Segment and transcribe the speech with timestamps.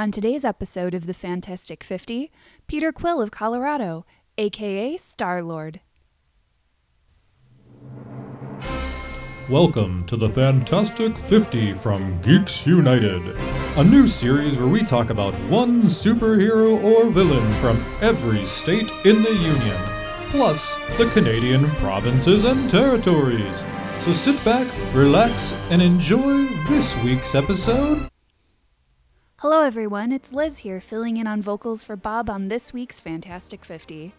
[0.00, 2.32] On today's episode of the Fantastic 50,
[2.66, 4.06] Peter Quill of Colorado,
[4.38, 5.80] aka Star Lord.
[9.50, 13.20] Welcome to the Fantastic 50 from Geeks United,
[13.76, 19.22] a new series where we talk about one superhero or villain from every state in
[19.22, 19.76] the Union,
[20.30, 23.66] plus the Canadian provinces and territories.
[24.06, 28.10] So sit back, relax, and enjoy this week's episode.
[29.42, 30.12] Hello, everyone.
[30.12, 34.12] It's Liz here, filling in on vocals for Bob on this week's Fantastic 50.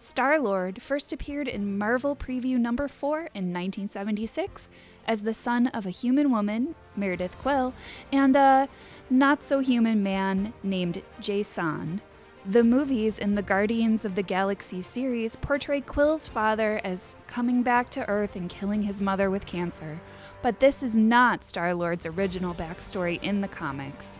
[0.00, 4.66] Star Lord first appeared in Marvel Preview number 4 in 1976
[5.06, 7.74] as the son of a human woman, Meredith Quill,
[8.10, 8.68] and a
[9.08, 12.00] not so human man named Jason.
[12.44, 17.88] The movies in the Guardians of the Galaxy series portray Quill's father as coming back
[17.90, 20.00] to Earth and killing his mother with cancer,
[20.42, 24.18] but this is not Star Lord's original backstory in the comics.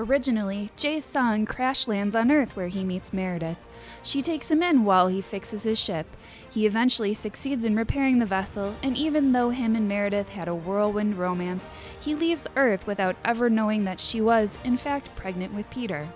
[0.00, 3.58] Originally, Jason crash lands on Earth where he meets Meredith.
[4.02, 6.06] She takes him in while he fixes his ship.
[6.50, 10.54] He eventually succeeds in repairing the vessel, and even though him and Meredith had a
[10.54, 11.68] whirlwind romance,
[12.00, 16.08] he leaves Earth without ever knowing that she was, in fact, pregnant with Peter.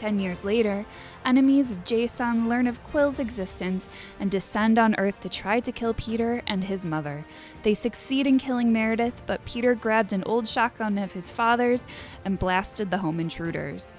[0.00, 0.86] Ten years later,
[1.26, 3.86] enemies of Jason learn of Quill's existence
[4.18, 7.26] and descend on Earth to try to kill Peter and his mother.
[7.64, 11.84] They succeed in killing Meredith, but Peter grabbed an old shotgun of his father's
[12.24, 13.98] and blasted the home intruders.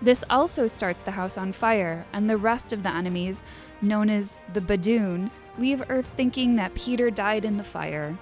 [0.00, 3.42] This also starts the house on fire, and the rest of the enemies,
[3.82, 8.16] known as the Badoon, leave Earth thinking that Peter died in the fire.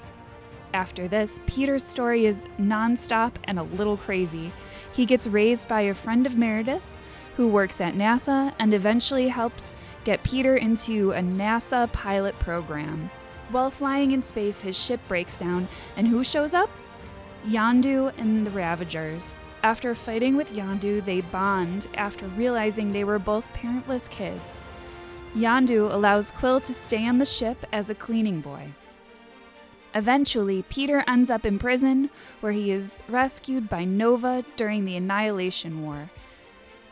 [0.74, 4.52] After this, Peter's story is nonstop and a little crazy.
[4.92, 6.98] He gets raised by a friend of Meredith's
[7.36, 9.72] who works at NASA and eventually helps
[10.05, 13.11] get Peter into a NASA pilot program.
[13.50, 16.69] While flying in space, his ship breaks down, and who shows up?
[17.46, 19.34] Yondu and the Ravagers.
[19.62, 24.62] After fighting with Yondu, they bond after realizing they were both parentless kids.
[25.34, 28.73] Yondu allows Quill to stay on the ship as a cleaning boy.
[29.95, 32.11] Eventually, Peter ends up in prison,
[32.41, 36.11] where he is rescued by Nova during the Annihilation War.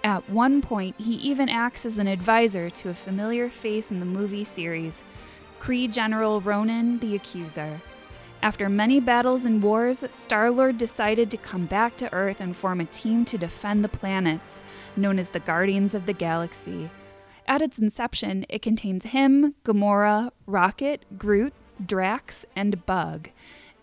[0.02, 4.06] At one point, he even acts as an advisor to a familiar face in the
[4.06, 5.04] movie series,
[5.58, 7.80] Kree General Ronan the Accuser.
[8.42, 12.80] After many battles and wars, Star Lord decided to come back to Earth and form
[12.80, 14.60] a team to defend the planets,
[14.94, 16.90] known as the Guardians of the Galaxy.
[17.48, 21.52] At its inception, it contains him, Gamora, Rocket, Groot,
[21.84, 23.30] Drax, and Bug.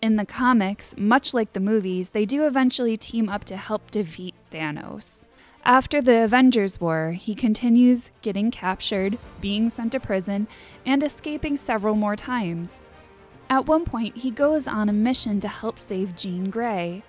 [0.02, 4.34] In the comics, much like the movies, they do eventually team up to help defeat
[4.52, 5.24] Thanos.
[5.64, 10.46] After the Avengers War, he continues getting captured, being sent to prison,
[10.84, 12.80] and escaping several more times.
[13.48, 17.02] At one point, he goes on a mission to help save Jean Grey.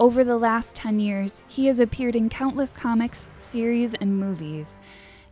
[0.00, 4.78] Over the last 10 years, he has appeared in countless comics, series, and movies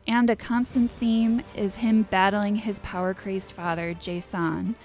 [0.06, 4.76] and a constant theme is him battling his power crazed father, Jason.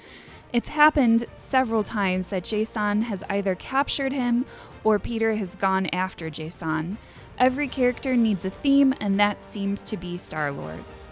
[0.53, 4.45] It's happened several times that Jason has either captured him
[4.83, 6.97] or Peter has gone after Jason.
[7.37, 11.05] Every character needs a theme, and that seems to be Star Lord's.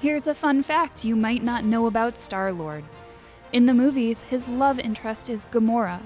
[0.00, 2.84] Here's a fun fact you might not know about Star Lord.
[3.52, 6.00] In the movies, his love interest is Gamora,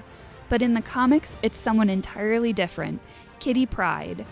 [0.49, 2.99] but in the comics, it's someone entirely different
[3.39, 4.25] Kitty Pryde.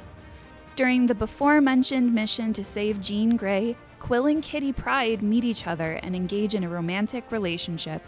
[0.76, 5.68] During the before mentioned mission to save Jean Grey, Quill and Kitty Pryde meet each
[5.68, 8.02] other and engage in a romantic relationship.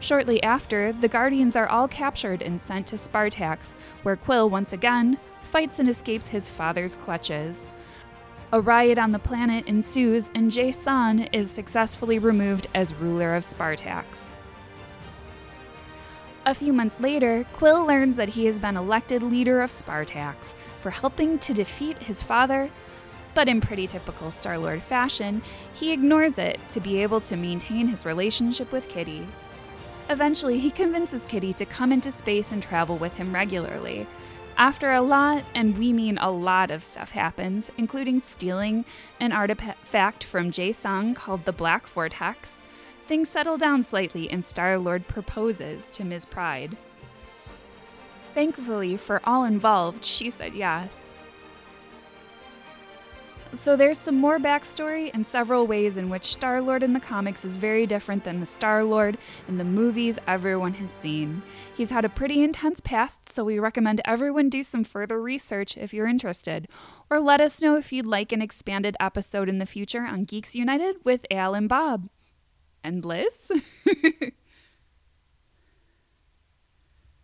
[0.00, 5.18] Shortly after, the Guardians are all captured and sent to Spartax, where Quill once again
[5.50, 7.70] fights and escapes his father's clutches.
[8.52, 14.04] A riot on the planet ensues, and Jason is successfully removed as ruler of Spartax.
[16.46, 20.36] A few months later, Quill learns that he has been elected leader of Spartax
[20.80, 22.70] for helping to defeat his father,
[23.34, 25.42] but in pretty typical Star Lord fashion,
[25.74, 29.28] he ignores it to be able to maintain his relationship with Kitty.
[30.08, 34.06] Eventually, he convinces Kitty to come into space and travel with him regularly.
[34.56, 38.86] After a lot, and we mean a lot of stuff happens, including stealing
[39.20, 42.59] an artifact from Jason called the Black Vortex,
[43.10, 46.24] things settle down slightly and Star Lord proposes to Ms.
[46.26, 46.76] Pryde.
[48.34, 50.96] Thankfully, for all involved, she said yes.
[53.52, 57.44] So there's some more backstory and several ways in which Star Lord in the comics
[57.44, 59.18] is very different than the Star Lord
[59.48, 61.42] in the movies everyone has seen.
[61.76, 65.92] He's had a pretty intense past, so we recommend everyone do some further research if
[65.92, 66.68] you're interested.
[67.10, 70.54] Or let us know if you'd like an expanded episode in the future on Geeks
[70.54, 72.08] United with Al and Bob.
[73.04, 73.50] Liz?